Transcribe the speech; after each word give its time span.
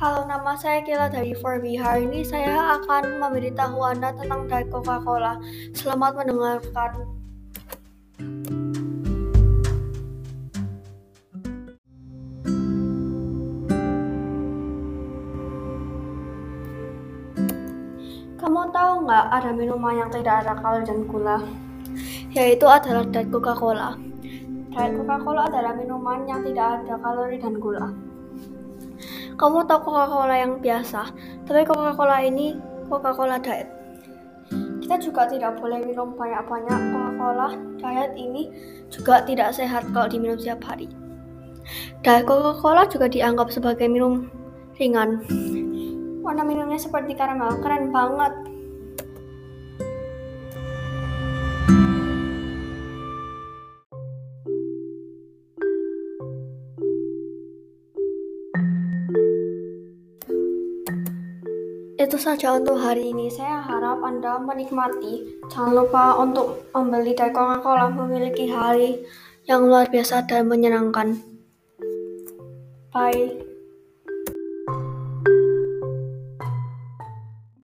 Nama 0.00 0.56
saya 0.56 0.80
Kila 0.80 1.12
dari 1.12 1.36
4B. 1.36 1.76
Hari 1.76 2.08
ini 2.08 2.24
saya 2.24 2.80
akan 2.80 3.20
memberitahu 3.20 3.84
Anda 3.84 4.16
tentang 4.16 4.48
Diet 4.48 4.72
Coca-Cola. 4.72 5.36
Selamat 5.76 6.16
mendengarkan. 6.16 7.04
Kamu 18.40 18.72
tahu 18.72 18.92
nggak 19.04 19.26
ada 19.36 19.52
minuman 19.52 20.00
yang 20.00 20.08
tidak 20.08 20.48
ada 20.48 20.56
kalori 20.64 20.88
dan 20.88 21.04
gula? 21.04 21.44
Yaitu 22.32 22.64
adalah 22.64 23.04
Diet 23.04 23.28
Coca-Cola. 23.28 24.00
Diet 24.72 24.96
Coca-Cola 24.96 25.52
adalah 25.52 25.76
minuman 25.76 26.24
yang 26.24 26.40
tidak 26.40 26.88
ada 26.88 26.96
kalori 27.04 27.36
dan 27.36 27.60
gula. 27.60 27.92
Kamu 29.40 29.64
tahu 29.64 29.88
Coca-Cola 29.88 30.36
yang 30.36 30.60
biasa, 30.60 31.16
tapi 31.48 31.64
Coca-Cola 31.64 32.20
ini 32.20 32.60
Coca-Cola 32.92 33.40
Diet. 33.40 33.72
Kita 34.84 35.00
juga 35.00 35.24
tidak 35.32 35.56
boleh 35.56 35.80
minum 35.80 36.12
banyak-banyak 36.12 36.80
Coca-Cola 36.92 37.56
Diet 37.80 38.12
ini 38.20 38.52
juga 38.92 39.24
tidak 39.24 39.56
sehat 39.56 39.88
kalau 39.96 40.12
diminum 40.12 40.36
setiap 40.36 40.60
hari. 40.68 40.92
Diet 42.04 42.28
Coca-Cola 42.28 42.84
juga 42.84 43.08
dianggap 43.08 43.48
sebagai 43.48 43.88
minum 43.88 44.28
ringan. 44.76 45.24
Warna 46.20 46.44
minumnya 46.44 46.76
seperti 46.76 47.16
karamel, 47.16 47.56
keren 47.64 47.88
banget. 47.88 48.36
Itu 62.00 62.16
saja 62.16 62.56
untuk 62.56 62.80
hari 62.80 63.12
ini. 63.12 63.28
Saya 63.28 63.60
harap 63.60 64.00
Anda 64.00 64.40
menikmati. 64.40 65.44
Jangan 65.52 65.84
lupa 65.84 66.16
untuk 66.16 66.72
membeli 66.72 67.12
Diet 67.12 67.36
Coca-Cola 67.36 67.92
memiliki 67.92 68.48
hari 68.48 69.04
yang 69.44 69.68
luar 69.68 69.84
biasa 69.92 70.24
dan 70.24 70.48
menyenangkan. 70.48 71.20
Bye. 72.88 73.49